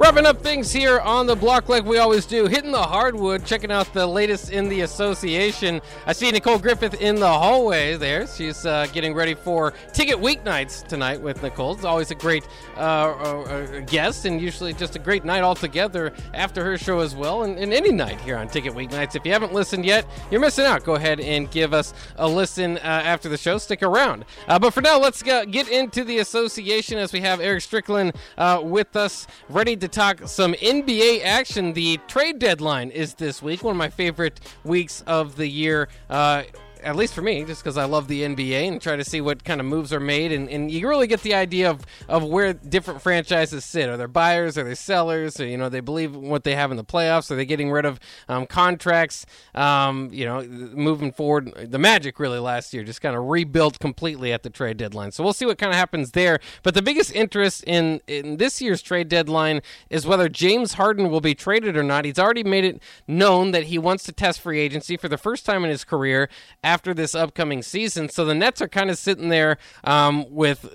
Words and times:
Wrapping 0.00 0.24
up 0.24 0.40
things 0.40 0.72
here 0.72 0.98
on 1.00 1.26
the 1.26 1.36
block 1.36 1.68
like 1.68 1.84
we 1.84 1.98
always 1.98 2.24
do, 2.24 2.46
hitting 2.46 2.72
the 2.72 2.82
hardwood, 2.82 3.44
checking 3.44 3.70
out 3.70 3.92
the 3.92 4.06
latest 4.06 4.50
in 4.50 4.66
the 4.66 4.80
association. 4.80 5.82
I 6.06 6.14
see 6.14 6.30
Nicole 6.30 6.58
Griffith 6.58 7.02
in 7.02 7.16
the 7.16 7.28
hallway 7.28 7.98
there. 7.98 8.26
She's 8.26 8.64
uh, 8.64 8.86
getting 8.94 9.12
ready 9.12 9.34
for 9.34 9.74
Ticket 9.92 10.16
Weeknights 10.16 10.86
tonight 10.86 11.20
with 11.20 11.42
Nicole. 11.42 11.74
It's 11.74 11.84
always 11.84 12.10
a 12.10 12.14
great 12.14 12.48
uh, 12.78 12.80
uh, 12.80 13.80
guest 13.80 14.24
and 14.24 14.40
usually 14.40 14.72
just 14.72 14.96
a 14.96 14.98
great 14.98 15.26
night 15.26 15.42
altogether 15.42 16.14
after 16.32 16.64
her 16.64 16.78
show 16.78 17.00
as 17.00 17.14
well, 17.14 17.42
and, 17.42 17.58
and, 17.58 17.70
any 17.74 17.92
night 17.92 18.18
here 18.22 18.38
on 18.38 18.48
Ticket 18.48 18.72
Weeknights. 18.72 19.16
If 19.16 19.26
you 19.26 19.32
haven't 19.32 19.52
listened 19.52 19.84
yet, 19.84 20.06
you're 20.30 20.40
missing 20.40 20.64
out. 20.64 20.82
Go 20.82 20.94
ahead 20.94 21.20
and 21.20 21.50
give 21.50 21.74
us 21.74 21.92
a 22.16 22.26
listen 22.26 22.78
uh, 22.78 22.80
after 22.84 23.28
the 23.28 23.36
show. 23.36 23.58
Stick 23.58 23.82
around. 23.82 24.24
Uh, 24.48 24.58
but 24.58 24.72
for 24.72 24.80
now, 24.80 24.98
let's 24.98 25.22
get 25.22 25.68
into 25.68 26.04
the 26.04 26.20
association 26.20 26.96
as 26.96 27.12
we 27.12 27.20
have 27.20 27.38
Eric 27.38 27.60
Strickland 27.60 28.14
uh, 28.38 28.62
with 28.64 28.96
us, 28.96 29.26
ready 29.50 29.76
to 29.76 29.89
talk 29.90 30.20
some 30.26 30.54
NBA 30.54 31.24
action. 31.24 31.72
The 31.72 31.98
trade 32.06 32.38
deadline 32.38 32.90
is 32.90 33.14
this 33.14 33.42
week, 33.42 33.62
one 33.62 33.72
of 33.72 33.78
my 33.78 33.88
favorite 33.88 34.40
weeks 34.64 35.02
of 35.06 35.36
the 35.36 35.46
year. 35.46 35.88
Uh, 36.08 36.44
at 36.82 36.96
least 36.96 37.14
for 37.14 37.22
me, 37.22 37.44
just 37.44 37.62
because 37.62 37.76
I 37.76 37.84
love 37.84 38.08
the 38.08 38.22
NBA 38.22 38.68
and 38.68 38.80
try 38.80 38.96
to 38.96 39.04
see 39.04 39.20
what 39.20 39.44
kind 39.44 39.60
of 39.60 39.66
moves 39.66 39.92
are 39.92 40.00
made, 40.00 40.32
and, 40.32 40.48
and 40.48 40.70
you 40.70 40.88
really 40.88 41.06
get 41.06 41.22
the 41.22 41.34
idea 41.34 41.70
of, 41.70 41.84
of 42.08 42.24
where 42.24 42.52
different 42.52 43.02
franchises 43.02 43.64
sit. 43.64 43.88
Are 43.88 43.96
they 43.96 44.06
buyers? 44.06 44.56
Are 44.58 44.64
they 44.64 44.74
sellers? 44.74 45.38
Or, 45.40 45.46
you 45.46 45.56
know, 45.56 45.68
they 45.68 45.80
believe 45.80 46.14
what 46.14 46.44
they 46.44 46.54
have 46.54 46.70
in 46.70 46.76
the 46.76 46.84
playoffs? 46.84 47.30
Are 47.30 47.36
they 47.36 47.44
getting 47.44 47.70
rid 47.70 47.84
of 47.84 48.00
um, 48.28 48.46
contracts? 48.46 49.26
Um, 49.54 50.08
you 50.12 50.24
know, 50.24 50.42
moving 50.42 51.12
forward, 51.12 51.70
the 51.70 51.78
Magic 51.78 52.18
really 52.18 52.38
last 52.38 52.72
year 52.74 52.84
just 52.84 53.00
kind 53.00 53.16
of 53.16 53.24
rebuilt 53.24 53.78
completely 53.78 54.32
at 54.32 54.42
the 54.42 54.50
trade 54.50 54.76
deadline. 54.76 55.12
So 55.12 55.22
we'll 55.22 55.32
see 55.32 55.46
what 55.46 55.58
kind 55.58 55.70
of 55.70 55.76
happens 55.76 56.12
there. 56.12 56.40
But 56.62 56.74
the 56.74 56.82
biggest 56.82 57.14
interest 57.14 57.64
in 57.66 58.00
in 58.06 58.36
this 58.36 58.60
year's 58.60 58.82
trade 58.82 59.08
deadline 59.08 59.62
is 59.88 60.06
whether 60.06 60.28
James 60.28 60.74
Harden 60.74 61.10
will 61.10 61.20
be 61.20 61.34
traded 61.34 61.76
or 61.76 61.82
not. 61.82 62.04
He's 62.04 62.18
already 62.18 62.44
made 62.44 62.64
it 62.64 62.82
known 63.06 63.50
that 63.52 63.64
he 63.64 63.78
wants 63.78 64.04
to 64.04 64.12
test 64.12 64.40
free 64.40 64.60
agency 64.60 64.96
for 64.96 65.08
the 65.08 65.18
first 65.18 65.46
time 65.46 65.64
in 65.64 65.70
his 65.70 65.84
career 65.84 66.28
after 66.70 66.94
this 66.94 67.16
upcoming 67.16 67.62
season. 67.62 68.08
So 68.08 68.24
the 68.24 68.34
Nets 68.34 68.62
are 68.62 68.68
kind 68.68 68.90
of 68.90 68.96
sitting 68.96 69.28
there 69.28 69.58
um, 69.82 70.24
with, 70.30 70.70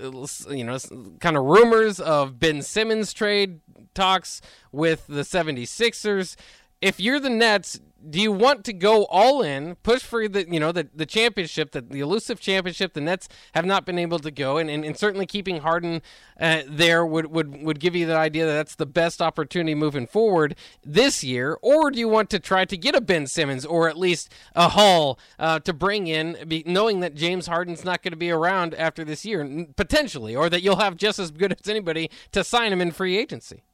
you 0.50 0.62
know, 0.62 0.78
kind 1.20 1.38
of 1.38 1.44
rumors 1.44 1.98
of 1.98 2.38
Ben 2.38 2.60
Simmons 2.60 3.14
trade 3.14 3.60
talks 3.94 4.42
with 4.72 5.06
the 5.06 5.22
76ers. 5.22 6.36
If 6.82 7.00
you're 7.00 7.18
the 7.18 7.30
Nets, 7.30 7.80
do 8.08 8.20
you 8.20 8.32
want 8.32 8.64
to 8.64 8.72
go 8.72 9.04
all 9.06 9.42
in, 9.42 9.76
push 9.76 10.02
for 10.02 10.28
the 10.28 10.48
you 10.48 10.60
know 10.60 10.72
the, 10.72 10.88
the 10.94 11.06
championship, 11.06 11.72
the, 11.72 11.80
the 11.80 12.00
elusive 12.00 12.40
championship? 12.40 12.92
The 12.92 13.00
Nets 13.00 13.28
have 13.54 13.66
not 13.66 13.84
been 13.84 13.98
able 13.98 14.18
to 14.20 14.30
go, 14.30 14.58
and, 14.58 14.70
and, 14.70 14.84
and 14.84 14.96
certainly 14.96 15.26
keeping 15.26 15.60
Harden 15.60 16.02
uh, 16.40 16.62
there 16.66 17.04
would, 17.04 17.26
would 17.26 17.62
would 17.62 17.80
give 17.80 17.96
you 17.96 18.06
the 18.06 18.16
idea 18.16 18.46
that 18.46 18.52
that's 18.52 18.74
the 18.74 18.86
best 18.86 19.20
opportunity 19.20 19.74
moving 19.74 20.06
forward 20.06 20.56
this 20.84 21.24
year. 21.24 21.58
Or 21.62 21.90
do 21.90 21.98
you 21.98 22.08
want 22.08 22.30
to 22.30 22.38
try 22.38 22.64
to 22.64 22.76
get 22.76 22.94
a 22.94 23.00
Ben 23.00 23.26
Simmons 23.26 23.64
or 23.64 23.88
at 23.88 23.98
least 23.98 24.32
a 24.54 24.70
haul 24.70 25.18
uh, 25.38 25.58
to 25.60 25.72
bring 25.72 26.06
in, 26.06 26.36
be, 26.46 26.62
knowing 26.66 27.00
that 27.00 27.14
James 27.14 27.46
Harden's 27.46 27.84
not 27.84 28.02
going 28.02 28.12
to 28.12 28.16
be 28.16 28.30
around 28.30 28.74
after 28.74 29.04
this 29.04 29.24
year 29.24 29.66
potentially, 29.76 30.36
or 30.36 30.48
that 30.48 30.62
you'll 30.62 30.76
have 30.76 30.96
just 30.96 31.18
as 31.18 31.30
good 31.30 31.52
as 31.52 31.68
anybody 31.68 32.10
to 32.32 32.44
sign 32.44 32.72
him 32.72 32.80
in 32.80 32.90
free 32.90 33.16
agency? 33.16 33.64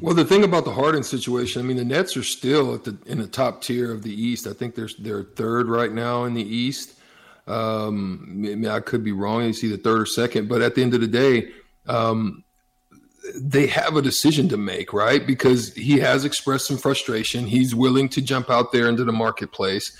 Well, 0.00 0.14
the 0.14 0.24
thing 0.24 0.44
about 0.44 0.64
the 0.64 0.72
Harden 0.72 1.02
situation, 1.02 1.62
I 1.62 1.64
mean, 1.64 1.76
the 1.76 1.84
Nets 1.84 2.16
are 2.16 2.22
still 2.22 2.76
the 2.78 2.96
in 3.06 3.18
the 3.18 3.26
top 3.26 3.62
tier 3.62 3.92
of 3.92 4.02
the 4.02 4.12
East. 4.12 4.46
I 4.46 4.52
think 4.52 4.74
they're 4.74 4.88
they're 4.98 5.22
third 5.22 5.68
right 5.68 5.92
now 5.92 6.24
in 6.24 6.34
the 6.34 6.42
East. 6.42 6.94
Um, 7.46 8.64
I 8.68 8.80
could 8.80 9.04
be 9.04 9.12
wrong. 9.12 9.44
You 9.44 9.52
see 9.52 9.68
the 9.68 9.76
third 9.76 10.00
or 10.00 10.06
second, 10.06 10.48
but 10.48 10.62
at 10.62 10.74
the 10.74 10.82
end 10.82 10.94
of 10.94 11.00
the 11.00 11.06
day, 11.06 11.50
um, 11.86 12.42
they 13.34 13.66
have 13.66 13.96
a 13.96 14.02
decision 14.02 14.48
to 14.50 14.56
make, 14.56 14.92
right? 14.92 15.26
Because 15.26 15.74
he 15.74 15.98
has 16.00 16.24
expressed 16.24 16.66
some 16.66 16.78
frustration. 16.78 17.46
He's 17.46 17.74
willing 17.74 18.08
to 18.10 18.22
jump 18.22 18.50
out 18.50 18.72
there 18.72 18.88
into 18.88 19.04
the 19.04 19.12
marketplace. 19.12 19.96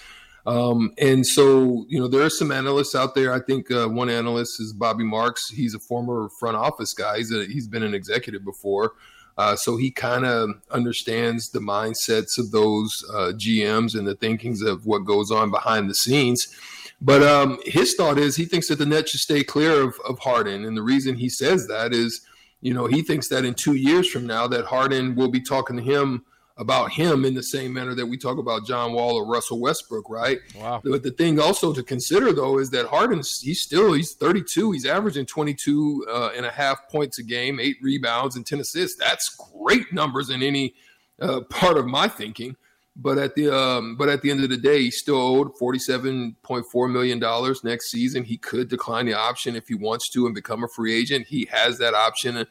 Um, 0.46 0.92
and 0.98 1.26
so, 1.26 1.86
you 1.88 1.98
know, 1.98 2.08
there 2.08 2.22
are 2.22 2.30
some 2.30 2.52
analysts 2.52 2.94
out 2.94 3.14
there. 3.14 3.32
I 3.32 3.40
think 3.40 3.70
uh, 3.70 3.88
one 3.88 4.10
analyst 4.10 4.60
is 4.60 4.74
Bobby 4.74 5.04
Marks. 5.04 5.48
He's 5.48 5.74
a 5.74 5.78
former 5.78 6.28
front 6.38 6.56
office 6.56 6.92
guy. 6.92 7.18
He's, 7.18 7.32
a, 7.32 7.46
he's 7.46 7.66
been 7.66 7.82
an 7.82 7.94
executive 7.94 8.44
before. 8.44 8.92
Uh, 9.36 9.56
so 9.56 9.76
he 9.76 9.90
kind 9.90 10.24
of 10.24 10.50
understands 10.70 11.50
the 11.50 11.58
mindsets 11.58 12.38
of 12.38 12.52
those 12.52 13.04
uh, 13.12 13.32
GMs 13.34 13.98
and 13.98 14.06
the 14.06 14.14
thinkings 14.14 14.62
of 14.62 14.86
what 14.86 15.04
goes 15.04 15.30
on 15.30 15.50
behind 15.50 15.90
the 15.90 15.94
scenes. 15.94 16.54
But 17.00 17.22
um, 17.22 17.58
his 17.64 17.94
thought 17.94 18.18
is 18.18 18.36
he 18.36 18.44
thinks 18.44 18.68
that 18.68 18.78
the 18.78 18.86
Nets 18.86 19.10
should 19.10 19.20
stay 19.20 19.42
clear 19.42 19.82
of, 19.82 19.96
of 20.08 20.20
Harden. 20.20 20.64
And 20.64 20.76
the 20.76 20.82
reason 20.82 21.16
he 21.16 21.28
says 21.28 21.66
that 21.66 21.92
is, 21.92 22.20
you 22.60 22.72
know, 22.72 22.86
he 22.86 23.02
thinks 23.02 23.28
that 23.28 23.44
in 23.44 23.54
two 23.54 23.74
years 23.74 24.08
from 24.08 24.26
now 24.26 24.46
that 24.46 24.66
Harden 24.66 25.16
will 25.16 25.30
be 25.30 25.40
talking 25.40 25.76
to 25.76 25.82
him 25.82 26.24
about 26.56 26.92
him 26.92 27.24
in 27.24 27.34
the 27.34 27.42
same 27.42 27.72
manner 27.72 27.94
that 27.94 28.06
we 28.06 28.16
talk 28.16 28.38
about 28.38 28.66
John 28.66 28.92
Wall 28.92 29.16
or 29.16 29.26
Russell 29.26 29.60
Westbrook, 29.60 30.08
right? 30.08 30.38
Wow. 30.56 30.80
But 30.84 31.02
the 31.02 31.10
thing 31.10 31.40
also 31.40 31.72
to 31.72 31.82
consider 31.82 32.32
though 32.32 32.58
is 32.58 32.70
that 32.70 32.86
Harden's 32.86 33.40
he's 33.40 33.60
still 33.60 33.92
he's 33.92 34.14
32, 34.14 34.72
he's 34.72 34.86
averaging 34.86 35.26
22 35.26 36.06
uh, 36.08 36.30
and 36.36 36.46
a 36.46 36.50
half 36.50 36.88
points 36.88 37.18
a 37.18 37.24
game, 37.24 37.58
eight 37.58 37.76
rebounds 37.82 38.36
and 38.36 38.46
10 38.46 38.60
assists. 38.60 38.96
That's 38.98 39.36
great 39.52 39.92
numbers 39.92 40.30
in 40.30 40.42
any 40.42 40.74
uh, 41.20 41.40
part 41.42 41.76
of 41.76 41.86
my 41.86 42.06
thinking. 42.08 42.56
But 42.96 43.18
at 43.18 43.34
the 43.34 43.52
um, 43.52 43.96
but 43.96 44.08
at 44.08 44.22
the 44.22 44.30
end 44.30 44.44
of 44.44 44.50
the 44.50 44.56
day, 44.56 44.82
he's 44.82 44.98
still 44.98 45.16
owed 45.16 45.56
47.4 45.56 46.92
million 46.92 47.18
dollars 47.18 47.64
next 47.64 47.90
season. 47.90 48.22
He 48.22 48.36
could 48.36 48.68
decline 48.68 49.06
the 49.06 49.14
option 49.14 49.56
if 49.56 49.66
he 49.66 49.74
wants 49.74 50.08
to 50.10 50.26
and 50.26 50.34
become 50.34 50.62
a 50.62 50.68
free 50.68 50.94
agent. 50.94 51.26
He 51.26 51.48
has 51.50 51.78
that 51.78 51.94
option 51.94 52.46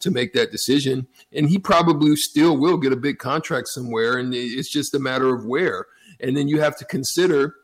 to 0.00 0.10
make 0.10 0.32
that 0.34 0.50
decision. 0.50 1.06
And 1.32 1.48
he 1.48 1.58
probably 1.58 2.16
still 2.16 2.56
will 2.56 2.76
get 2.76 2.92
a 2.92 2.96
big 2.96 3.18
contract 3.18 3.68
somewhere. 3.68 4.16
And 4.16 4.34
it's 4.34 4.70
just 4.70 4.94
a 4.94 4.98
matter 4.98 5.34
of 5.34 5.44
where. 5.44 5.86
And 6.20 6.36
then 6.36 6.48
you 6.48 6.60
have 6.60 6.76
to 6.78 6.84
consider 6.84 7.54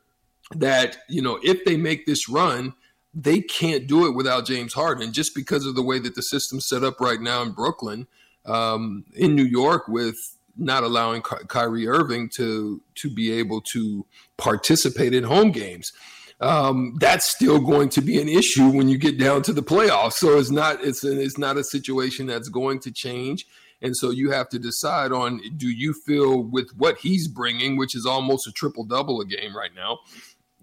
that, 0.54 0.98
you 1.08 1.22
know, 1.22 1.38
if 1.42 1.64
they 1.64 1.76
make 1.76 2.06
this 2.06 2.28
run, 2.28 2.74
they 3.14 3.40
can't 3.40 3.86
do 3.86 4.06
it 4.06 4.14
without 4.14 4.46
James 4.46 4.72
Harden 4.72 5.12
just 5.12 5.34
because 5.34 5.66
of 5.66 5.74
the 5.74 5.82
way 5.82 5.98
that 5.98 6.14
the 6.14 6.22
system's 6.22 6.66
set 6.66 6.82
up 6.82 7.00
right 7.00 7.20
now 7.20 7.42
in 7.42 7.52
Brooklyn, 7.52 8.06
um, 8.46 9.04
in 9.14 9.34
New 9.34 9.44
York, 9.44 9.86
with 9.86 10.16
not 10.56 10.82
allowing 10.82 11.22
Ky- 11.22 11.46
Kyrie 11.48 11.88
Irving 11.88 12.28
to 12.30 12.82
to 12.96 13.10
be 13.10 13.32
able 13.32 13.60
to 13.60 14.06
participate 14.36 15.14
in 15.14 15.24
home 15.24 15.50
games 15.50 15.92
um, 16.40 16.96
that's 17.00 17.30
still 17.30 17.60
going 17.60 17.88
to 17.90 18.00
be 18.00 18.20
an 18.20 18.28
issue 18.28 18.68
when 18.68 18.88
you 18.88 18.98
get 18.98 19.18
down 19.18 19.42
to 19.42 19.52
the 19.52 19.62
playoffs. 19.62 20.14
So 20.14 20.38
it's 20.38 20.50
not 20.50 20.82
it's 20.82 21.04
an, 21.04 21.18
it's 21.20 21.38
not 21.38 21.56
a 21.56 21.64
situation 21.64 22.26
that's 22.26 22.48
going 22.48 22.80
to 22.80 22.90
change. 22.90 23.46
And 23.80 23.96
so 23.96 24.10
you 24.10 24.30
have 24.30 24.48
to 24.50 24.58
decide 24.58 25.12
on 25.12 25.40
do 25.56 25.68
you 25.68 25.92
feel 25.92 26.42
with 26.42 26.70
what 26.76 26.98
he's 26.98 27.28
bringing, 27.28 27.76
which 27.76 27.96
is 27.96 28.06
almost 28.06 28.46
a 28.46 28.52
triple 28.52 28.84
double 28.84 29.20
a 29.20 29.26
game 29.26 29.56
right 29.56 29.74
now. 29.74 29.98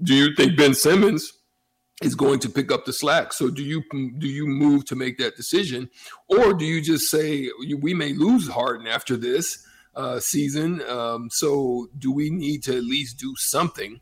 Do 0.02 0.16
you 0.16 0.34
think 0.36 0.58
Ben 0.58 0.74
Simmons 0.74 1.34
is 2.02 2.16
going 2.16 2.40
to 2.40 2.50
pick 2.50 2.72
up 2.72 2.86
the 2.86 2.94
slack? 2.94 3.34
So 3.34 3.50
do 3.50 3.62
you 3.62 3.84
do 4.18 4.28
you 4.28 4.48
move 4.48 4.86
to 4.86 4.96
make 4.96 5.18
that 5.18 5.36
decision, 5.36 5.90
or 6.28 6.54
do 6.54 6.66
you 6.66 6.82
just 6.82 7.10
say 7.10 7.50
we 7.82 7.94
may 7.94 8.14
lose 8.14 8.48
Harden 8.48 8.88
after 8.88 9.18
this 9.18 9.66
uh, 9.96 10.20
season? 10.22 10.82
Um, 10.88 11.30
so 11.32 11.90
do 11.98 12.12
we 12.12 12.30
need 12.30 12.64
to 12.64 12.78
at 12.78 12.84
least 12.84 13.20
do 13.20 13.34
something? 13.38 14.00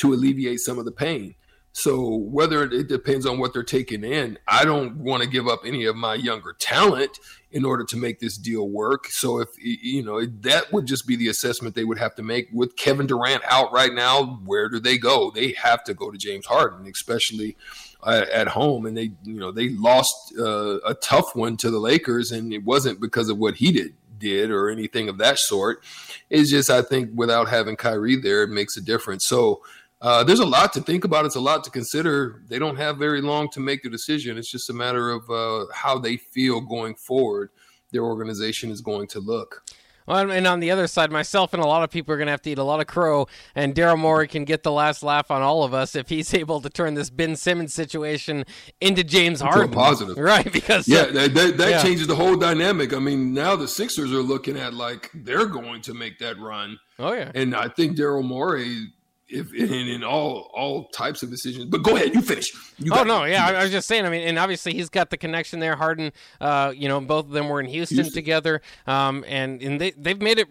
To 0.00 0.12
alleviate 0.12 0.60
some 0.60 0.78
of 0.78 0.84
the 0.84 0.92
pain. 0.92 1.34
So 1.72 2.16
whether 2.16 2.64
it 2.64 2.88
depends 2.88 3.26
on 3.26 3.38
what 3.38 3.52
they're 3.52 3.62
taking 3.62 4.02
in, 4.02 4.38
I 4.48 4.64
don't 4.64 4.96
want 4.96 5.22
to 5.22 5.28
give 5.28 5.46
up 5.46 5.60
any 5.64 5.84
of 5.84 5.94
my 5.94 6.14
younger 6.14 6.52
talent 6.58 7.20
in 7.52 7.64
order 7.64 7.84
to 7.84 7.96
make 7.96 8.18
this 8.18 8.36
deal 8.36 8.68
work. 8.68 9.06
So 9.10 9.38
if 9.38 9.50
you 9.58 10.02
know 10.02 10.24
that 10.40 10.72
would 10.72 10.86
just 10.86 11.06
be 11.06 11.14
the 11.14 11.28
assessment 11.28 11.76
they 11.76 11.84
would 11.84 11.98
have 11.98 12.16
to 12.16 12.22
make 12.22 12.48
with 12.52 12.76
Kevin 12.76 13.06
Durant 13.06 13.42
out 13.48 13.72
right 13.72 13.94
now. 13.94 14.40
Where 14.44 14.68
do 14.68 14.80
they 14.80 14.98
go? 14.98 15.30
They 15.30 15.52
have 15.52 15.84
to 15.84 15.94
go 15.94 16.10
to 16.10 16.18
James 16.18 16.46
Harden, 16.46 16.86
especially 16.86 17.56
uh, 18.02 18.26
at 18.32 18.48
home. 18.48 18.84
And 18.84 18.96
they 18.96 19.12
you 19.22 19.38
know 19.38 19.52
they 19.52 19.68
lost 19.68 20.34
uh, 20.36 20.80
a 20.80 20.94
tough 20.94 21.36
one 21.36 21.56
to 21.58 21.70
the 21.70 21.78
Lakers, 21.78 22.32
and 22.32 22.52
it 22.52 22.64
wasn't 22.64 23.00
because 23.00 23.28
of 23.28 23.38
what 23.38 23.54
he 23.56 23.70
did 23.70 23.94
did 24.18 24.50
or 24.50 24.68
anything 24.70 25.08
of 25.08 25.18
that 25.18 25.38
sort. 25.38 25.82
It's 26.28 26.50
just 26.50 26.68
I 26.68 26.82
think 26.82 27.10
without 27.14 27.48
having 27.48 27.76
Kyrie 27.76 28.16
there, 28.16 28.42
it 28.42 28.50
makes 28.50 28.76
a 28.76 28.80
difference. 28.80 29.26
So 29.26 29.62
uh, 30.02 30.24
there's 30.24 30.40
a 30.40 30.46
lot 30.46 30.72
to 30.72 30.80
think 30.80 31.04
about. 31.04 31.26
It's 31.26 31.36
a 31.36 31.40
lot 31.40 31.62
to 31.64 31.70
consider. 31.70 32.42
They 32.48 32.58
don't 32.58 32.76
have 32.76 32.96
very 32.96 33.20
long 33.20 33.50
to 33.50 33.60
make 33.60 33.82
the 33.82 33.90
decision. 33.90 34.38
It's 34.38 34.50
just 34.50 34.70
a 34.70 34.72
matter 34.72 35.10
of 35.10 35.28
uh, 35.30 35.66
how 35.74 35.98
they 35.98 36.16
feel 36.16 36.60
going 36.60 36.94
forward. 36.94 37.50
Their 37.92 38.04
organization 38.04 38.70
is 38.70 38.80
going 38.80 39.08
to 39.08 39.20
look. 39.20 39.62
Well, 40.06 40.30
and 40.30 40.46
on 40.46 40.58
the 40.58 40.70
other 40.70 40.86
side, 40.86 41.12
myself 41.12 41.54
and 41.54 41.62
a 41.62 41.66
lot 41.66 41.84
of 41.84 41.90
people 41.90 42.12
are 42.12 42.16
going 42.16 42.26
to 42.26 42.32
have 42.32 42.42
to 42.42 42.50
eat 42.50 42.58
a 42.58 42.64
lot 42.64 42.80
of 42.80 42.86
crow, 42.86 43.28
and 43.54 43.74
Daryl 43.74 43.98
Morey 43.98 44.26
can 44.26 44.44
get 44.44 44.62
the 44.62 44.72
last 44.72 45.02
laugh 45.04 45.30
on 45.30 45.42
all 45.42 45.62
of 45.62 45.72
us 45.72 45.94
if 45.94 46.08
he's 46.08 46.32
able 46.34 46.60
to 46.62 46.70
turn 46.70 46.94
this 46.94 47.10
Ben 47.10 47.36
Simmons 47.36 47.74
situation 47.74 48.44
into 48.80 49.04
James 49.04 49.40
Harden. 49.40 49.70
positive. 49.70 50.16
Right, 50.30 50.52
because... 50.52 50.88
Yeah, 50.88 51.00
uh, 51.00 51.12
that, 51.12 51.34
that, 51.34 51.56
that 51.58 51.70
yeah. 51.70 51.82
changes 51.82 52.06
the 52.06 52.16
whole 52.16 52.36
dynamic. 52.36 52.92
I 52.92 52.98
mean, 52.98 53.32
now 53.32 53.54
the 53.54 53.68
Sixers 53.68 54.12
are 54.12 54.22
looking 54.22 54.56
at 54.56 54.74
like 54.74 55.10
they're 55.14 55.46
going 55.46 55.82
to 55.82 55.94
make 55.94 56.18
that 56.18 56.38
run. 56.38 56.78
Oh, 56.98 57.12
yeah. 57.12 57.30
And 57.34 57.54
I 57.54 57.68
think 57.68 57.96
Daryl 57.96 58.24
Morey 58.24 58.88
if 59.30 59.52
in, 59.54 59.88
in, 59.88 60.04
all 60.04 60.50
all 60.54 60.88
types 60.88 61.22
of 61.22 61.30
decisions. 61.30 61.66
But 61.66 61.82
go 61.82 61.96
ahead, 61.96 62.14
you 62.14 62.22
finish. 62.22 62.52
You 62.78 62.92
oh 62.94 63.04
no, 63.04 63.24
yeah, 63.24 63.46
I, 63.46 63.52
I, 63.52 63.62
was 63.62 63.70
just 63.70 63.86
saying. 63.86 64.04
I 64.04 64.10
mean, 64.10 64.26
and 64.26 64.38
obviously 64.38 64.72
he's 64.72 64.88
got 64.88 65.10
the 65.10 65.16
connection 65.16 65.60
there. 65.60 65.76
Harden, 65.76 66.12
uh, 66.40 66.72
you 66.74 66.88
know, 66.88 67.00
both 67.00 67.26
of 67.26 67.30
them 67.30 67.48
were 67.48 67.60
in 67.60 67.66
Houston, 67.66 67.96
Houston. 67.98 68.14
together, 68.14 68.62
um, 68.86 69.24
and 69.28 69.62
and 69.62 69.80
they 69.80 69.92
they've 69.92 70.20
made 70.20 70.38
it 70.38 70.48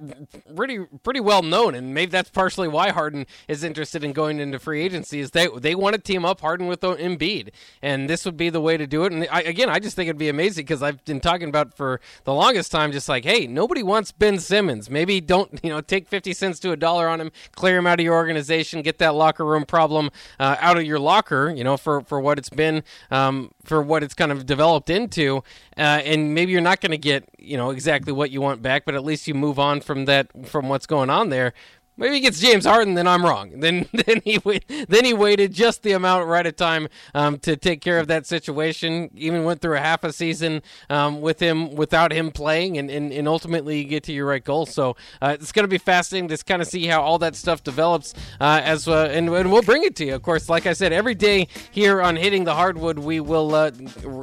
pretty 0.56 0.80
pretty 1.04 1.20
well 1.20 1.42
known, 1.42 1.76
and 1.76 1.94
maybe 1.94 2.12
that's 2.12 2.30
partially 2.30 2.68
why 2.68 2.90
Harden 2.90 3.26
is 3.48 3.64
interested 3.64 4.04
in 4.04 4.14
going 4.14 4.40
into 4.40 4.60
free 4.60 4.82
agency. 4.82 5.20
Is 5.20 5.32
they 5.32 5.48
they 5.58 5.76
want 5.76 5.96
to 5.96 6.02
team 6.02 6.24
up 6.24 6.42
Harden 6.42 6.68
with 6.68 6.82
Embiid, 6.82 7.50
and 7.82 8.10
this 8.10 8.26
would 8.26 8.38
be 8.38 8.50
the 8.50 8.62
way 8.62 8.78
to 8.78 8.88
do 8.88 9.04
it. 9.06 9.12
And 9.12 9.28
I, 9.32 9.42
again, 9.42 9.70
I 9.70 9.80
just 9.80 9.96
think 9.96 10.08
it'd 10.08 10.20
be 10.20 10.30
amazing 10.30 10.66
because 10.66 10.84
I've 10.84 11.04
been 11.06 11.20
talking 11.20 11.50
about 11.50 11.76
for 11.76 12.00
the 12.24 12.34
longest 12.34 12.72
time, 12.72 12.92
just 12.92 13.10
like, 13.10 13.26
hey, 13.26 13.48
nobody 13.48 13.84
wants 13.84 14.12
Ben 14.12 14.40
Simmons. 14.40 14.90
Maybe 14.90 15.20
don't 15.20 15.60
you 15.64 15.70
know 15.70 15.82
take 15.82 16.08
fifty 16.08 16.34
cents 16.34 16.60
to 16.60 16.72
a 16.72 16.78
dollar 16.78 17.08
on 17.08 17.20
him, 17.20 17.32
clear 17.56 17.78
him 17.78 17.88
out 17.88 18.00
of 18.00 18.04
your 18.04 18.16
organization, 18.16 18.69
get 18.84 18.98
that 19.00 19.16
locker 19.16 19.46
room 19.46 19.66
problem 19.66 20.10
uh, 20.40 20.56
out 20.60 20.78
of 20.78 20.84
your 20.84 21.00
locker, 21.00 21.54
you 21.56 21.64
know, 21.64 21.78
for, 21.78 22.02
for 22.02 22.20
what 22.20 22.38
it's 22.38 22.50
been, 22.50 22.84
um, 23.12 23.52
for 23.64 23.82
what 23.82 24.04
it's 24.04 24.14
kind 24.14 24.32
of 24.32 24.46
developed 24.46 24.90
into. 24.90 25.44
Uh, 25.78 26.02
and 26.04 26.34
maybe 26.34 26.52
you're 26.52 26.62
not 26.62 26.82
going 26.82 26.92
to 26.92 26.98
get, 26.98 27.28
you 27.38 27.58
know, 27.58 27.70
exactly 27.70 28.14
what 28.14 28.32
you 28.32 28.42
want 28.42 28.62
back, 28.62 28.86
but 28.86 28.96
at 28.96 29.04
least 29.04 29.28
you 29.28 29.34
move 29.34 29.60
on 29.60 29.82
from 29.82 30.06
that, 30.06 30.28
from 30.48 30.70
what's 30.70 30.86
going 30.86 31.10
on 31.10 31.30
there. 31.30 31.54
Maybe 32.00 32.16
he 32.16 32.22
gets 32.22 32.40
James 32.40 32.66
Harden, 32.66 32.94
then 32.94 33.08
I'm 33.08 33.26
wrong. 33.26 33.60
Then 33.60 33.88
then 33.94 34.22
he 34.24 34.40
then 34.88 35.04
he 35.04 35.14
waited 35.14 35.52
just 35.52 35.84
the 35.84 35.92
amount 35.92 36.28
right 36.28 36.46
of 36.46 36.56
time 36.56 36.88
um, 37.14 37.38
to 37.40 37.58
take 37.58 37.82
care 37.82 38.00
of 38.00 38.08
that 38.08 38.26
situation. 38.26 39.12
Even 39.16 39.44
went 39.44 39.62
through 39.62 39.76
a 39.76 39.82
half 39.82 40.06
a 40.06 40.14
season 40.14 40.62
um, 40.90 41.20
with 41.20 41.42
him 41.42 41.76
without 41.76 42.14
him 42.14 42.32
playing, 42.32 42.78
and, 42.78 42.90
and, 42.90 43.12
and 43.12 43.28
ultimately 43.28 43.80
you 43.80 43.84
get 43.84 44.04
to 44.04 44.14
your 44.14 44.28
right 44.28 44.44
goal. 44.44 44.66
So 44.66 44.96
uh, 45.22 45.36
it's 45.40 45.52
going 45.52 45.66
to 45.66 45.70
be 45.70 45.78
fascinating 45.78 46.30
to 46.30 46.38
kind 46.46 46.62
of 46.62 46.70
see 46.70 46.86
how 46.88 47.02
all 47.02 47.20
that 47.20 47.36
stuff 47.36 47.64
develops 47.64 48.14
uh, 48.40 48.62
as 48.64 48.88
uh, 48.88 49.10
and, 49.12 49.28
and, 49.30 49.52
we'll 49.52 49.62
bring 49.62 49.84
it 49.84 49.98
to 49.98 50.06
you. 50.06 50.16
Of 50.16 50.22
course, 50.22 50.48
like 50.48 50.66
I 50.66 50.74
said, 50.74 50.94
every 50.94 51.16
day 51.16 51.50
here 51.72 52.02
on 52.02 52.16
hitting 52.16 52.46
the 52.46 52.56
hardwood, 52.56 53.00
we 53.00 53.20
will 53.20 53.54
uh, 53.54 53.72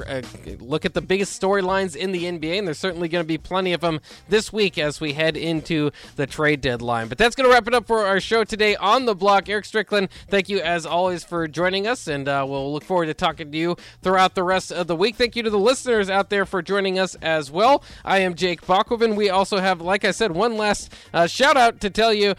uh, 0.08 0.22
look 0.60 0.86
at 0.86 0.94
the 0.94 1.02
biggest 1.02 1.40
storylines 1.40 1.94
in 1.94 2.12
the 2.12 2.24
NBA, 2.24 2.58
and 2.58 2.66
there's 2.66 2.78
certainly 2.78 3.08
going 3.08 3.22
to 3.22 3.28
be 3.28 3.36
plenty 3.38 3.74
of 3.74 3.82
them 3.82 4.00
this 4.30 4.50
week 4.50 4.78
as 4.78 4.98
we 4.98 5.12
head 5.12 5.36
into 5.36 5.90
the 6.16 6.26
trade 6.26 6.62
deadline. 6.62 7.08
But 7.08 7.18
that's 7.18 7.34
going 7.34 7.48
to 7.48 7.52
wrap 7.52 7.65
wrap 7.66 7.74
it 7.74 7.76
up 7.78 7.86
for 7.88 8.06
our 8.06 8.20
show 8.20 8.44
today 8.44 8.76
on 8.76 9.06
the 9.06 9.14
block. 9.14 9.48
Eric 9.48 9.64
Strickland, 9.64 10.08
thank 10.28 10.48
you 10.48 10.60
as 10.60 10.86
always 10.86 11.24
for 11.24 11.48
joining 11.48 11.88
us, 11.88 12.06
and 12.06 12.28
uh, 12.28 12.46
we'll 12.48 12.72
look 12.72 12.84
forward 12.84 13.06
to 13.06 13.14
talking 13.14 13.50
to 13.50 13.58
you 13.58 13.76
throughout 14.02 14.36
the 14.36 14.44
rest 14.44 14.70
of 14.70 14.86
the 14.86 14.94
week. 14.94 15.16
Thank 15.16 15.34
you 15.34 15.42
to 15.42 15.50
the 15.50 15.58
listeners 15.58 16.08
out 16.08 16.30
there 16.30 16.46
for 16.46 16.62
joining 16.62 16.96
us 16.96 17.16
as 17.16 17.50
well. 17.50 17.82
I 18.04 18.18
am 18.18 18.34
Jake 18.34 18.60
Bakoven. 18.60 19.16
We 19.16 19.30
also 19.30 19.58
have, 19.58 19.80
like 19.80 20.04
I 20.04 20.12
said, 20.12 20.30
one 20.30 20.56
last 20.56 20.92
uh, 21.12 21.26
shout 21.26 21.56
out 21.56 21.80
to 21.80 21.90
tell 21.90 22.14
you 22.14 22.36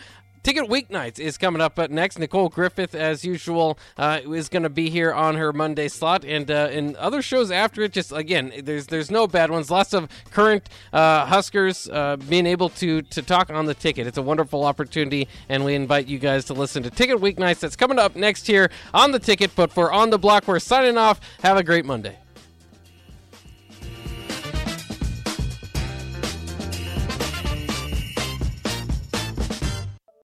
Ticket 0.48 0.70
Weeknights 0.70 1.20
is 1.20 1.38
coming 1.38 1.62
up 1.62 1.76
but 1.76 1.92
next. 1.92 2.18
Nicole 2.18 2.48
Griffith, 2.48 2.96
as 2.96 3.26
usual, 3.26 3.78
uh, 3.98 4.22
is 4.26 4.48
going 4.48 4.64
to 4.64 4.70
be 4.70 4.90
here 4.90 5.12
on 5.12 5.36
her 5.36 5.52
Monday 5.52 5.90
slot, 5.90 6.24
and 6.24 6.50
uh, 6.50 6.70
other 6.98 7.22
shows 7.22 7.52
after 7.52 7.82
it. 7.82 7.92
Just 7.92 8.14
again, 8.14 8.54
there's 8.64 8.88
there's 8.88 9.12
no 9.12 9.28
bad 9.28 9.52
ones. 9.52 9.70
Lots 9.70 9.94
of 9.94 10.08
current 10.32 10.70
uh, 10.94 11.26
Huskers 11.26 11.90
uh, 11.90 12.16
being 12.16 12.46
able 12.46 12.70
to 12.70 13.02
to 13.02 13.22
talk 13.22 13.50
on 13.50 13.66
the 13.66 13.74
ticket. 13.74 14.08
It's 14.08 14.18
a 14.18 14.22
wonderful 14.22 14.64
opportunity, 14.64 15.28
and 15.50 15.66
we 15.66 15.76
invite 15.76 16.08
you 16.08 16.18
guys 16.18 16.46
to 16.46 16.54
listen 16.54 16.82
to 16.84 16.90
Ticket 16.90 17.18
Weeknights. 17.18 17.60
That's 17.60 17.76
coming 17.76 18.00
up 18.00 18.16
next 18.16 18.48
here 18.48 18.72
on 18.94 19.12
the 19.12 19.20
ticket. 19.20 19.52
But 19.54 19.74
for 19.74 19.92
on 19.92 20.12
the 20.12 20.18
block, 20.18 20.48
we're 20.48 20.60
signing 20.60 20.98
off. 20.98 21.20
Have 21.42 21.58
a 21.58 21.64
great 21.64 21.84
Monday. 21.84 22.20